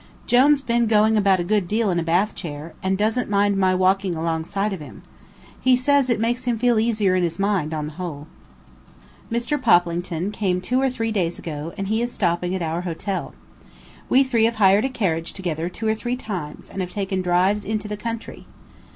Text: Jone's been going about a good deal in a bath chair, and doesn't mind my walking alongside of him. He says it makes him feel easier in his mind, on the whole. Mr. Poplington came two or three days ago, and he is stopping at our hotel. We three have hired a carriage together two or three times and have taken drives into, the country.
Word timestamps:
Jone's 0.25 0.61
been 0.61 0.87
going 0.87 1.15
about 1.15 1.39
a 1.39 1.43
good 1.43 1.67
deal 1.67 1.91
in 1.91 1.99
a 1.99 2.03
bath 2.03 2.33
chair, 2.33 2.73
and 2.81 2.97
doesn't 2.97 3.29
mind 3.29 3.55
my 3.55 3.75
walking 3.75 4.15
alongside 4.15 4.73
of 4.73 4.79
him. 4.79 5.03
He 5.61 5.75
says 5.75 6.09
it 6.09 6.19
makes 6.19 6.45
him 6.45 6.57
feel 6.57 6.79
easier 6.79 7.15
in 7.15 7.21
his 7.21 7.37
mind, 7.37 7.71
on 7.71 7.85
the 7.85 7.93
whole. 7.93 8.25
Mr. 9.31 9.61
Poplington 9.61 10.31
came 10.31 10.59
two 10.59 10.81
or 10.81 10.89
three 10.89 11.11
days 11.11 11.37
ago, 11.37 11.71
and 11.77 11.87
he 11.87 12.01
is 12.01 12.11
stopping 12.11 12.55
at 12.55 12.63
our 12.63 12.81
hotel. 12.81 13.35
We 14.09 14.23
three 14.23 14.45
have 14.45 14.55
hired 14.55 14.85
a 14.85 14.89
carriage 14.89 15.33
together 15.33 15.69
two 15.69 15.87
or 15.87 15.93
three 15.93 16.15
times 16.15 16.67
and 16.71 16.81
have 16.81 16.89
taken 16.89 17.21
drives 17.21 17.63
into, 17.63 17.87
the 17.87 17.95
country. 17.95 18.47